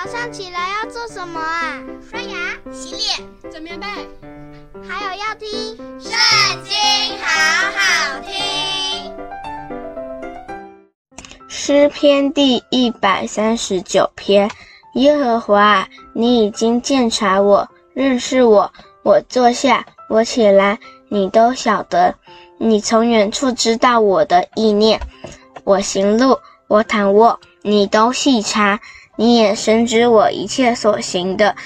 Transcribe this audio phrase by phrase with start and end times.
[0.00, 1.82] 早上起来要做什么啊？
[2.08, 3.86] 刷牙、洗脸、整棉被，
[4.88, 5.48] 还有要听
[6.00, 6.12] 《圣
[6.62, 6.76] 经》，
[7.20, 7.26] 好
[7.74, 9.12] 好听。
[11.48, 14.48] 诗篇第一百三十九篇：
[14.94, 18.72] 耶和华，你已经鉴察我，认识我。
[19.02, 20.78] 我坐下，我起来，
[21.08, 22.14] 你都晓得。
[22.56, 25.00] 你从远处知道我的意念，
[25.64, 26.38] 我行路，
[26.68, 28.78] 我躺卧，你都细察。
[29.20, 31.56] 你也深知我一切所行的，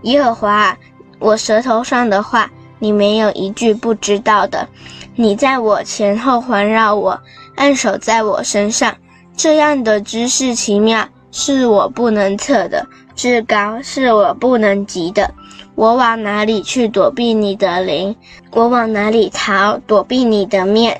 [0.00, 0.78] 耶和华，
[1.18, 4.66] 我舌头上的话，你没有一句不知道的。
[5.14, 7.20] 你在我前后环绕我，
[7.56, 8.96] 按手在我身上，
[9.36, 15.30] 这样的知识奇妙，是我不能测的，至高是我不能及的。
[15.74, 18.16] 我往哪里去躲避你的灵？
[18.52, 20.98] 我往哪里逃躲避你的面？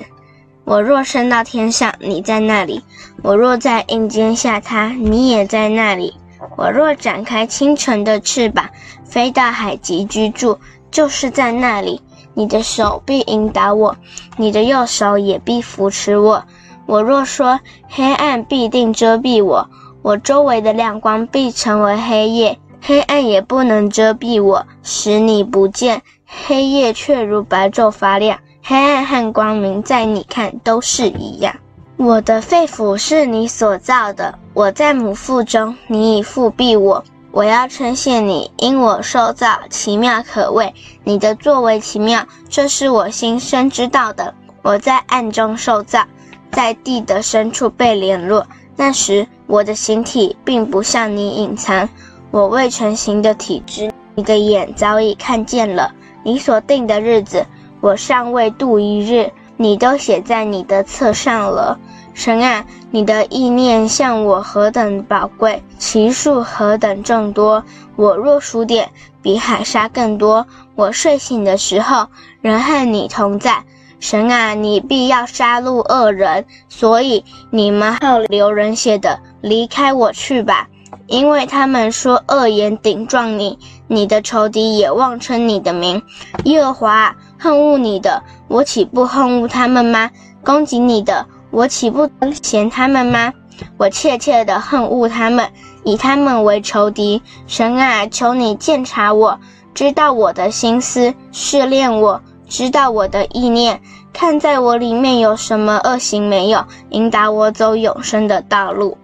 [0.65, 2.81] 我若升到天上，你在那里；
[3.21, 6.13] 我若在阴间下榻，你也在那里；
[6.55, 8.69] 我若展开清晨的翅膀，
[9.03, 10.57] 飞到海极居住，
[10.89, 12.01] 就是在那里。
[12.33, 13.95] 你的手必引导我，
[14.37, 16.43] 你的右手也必扶持我。
[16.85, 19.69] 我若说黑暗必定遮蔽我，
[20.01, 28.39] 我周围的亮光必成为黑夜，黑暗也不能遮蔽我，使你不见，黑夜却如白昼发亮。
[28.65, 31.53] 黑暗和光明，在你看都是一样。
[31.97, 37.03] 我的肺腑是你所造的，我在母腹中，你已覆庇我。
[37.31, 44.33] 我要称谢你，因我受造奇妙可畏，你的作为奇妙，这是我心深知道的。
[44.61, 46.05] 我在暗中受造，
[46.49, 48.47] 在地的深处被联络。
[48.77, 51.89] 那时我的形体并不向你隐藏，
[52.31, 55.93] 我未成形的体质，你的眼早已看见了。
[56.23, 57.45] 你所定的日子。
[57.83, 61.77] 我尚未度一日，你都写在你的册上了。
[62.13, 67.61] 神啊，你的意念向我何等宝贵，其数何等众多。
[67.97, 68.89] 我若数点，
[69.21, 70.47] 比海沙更多。
[70.75, 72.07] 我睡醒的时候，
[72.39, 73.61] 仍和你同在。
[73.99, 80.69] 神啊，你必要杀戮恶人，所以你们好流人血的，离开我去吧，
[81.07, 86.01] 因为他们说恶言顶撞你，你的仇敌也妄称你的名，
[86.45, 87.15] 耶和华。
[87.37, 90.09] 恨恶你的，我岂不恨恶他们吗？
[90.45, 92.09] 攻击你的，我岂不
[92.41, 93.33] 嫌他们吗？
[93.77, 95.45] 我切切的恨恶他们，
[95.83, 97.21] 以他们为仇敌。
[97.45, 99.37] 神啊，求你鉴察我，
[99.73, 103.81] 知道我的心思，试炼我，知道我的意念，
[104.13, 108.97] 看在我里面有什么恶行没有，引导我走永生的道路。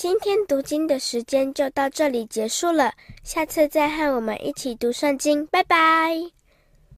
[0.00, 2.92] 今天读经的时间就到这里结束了，
[3.24, 6.37] 下次再和我们一起读圣经，拜拜。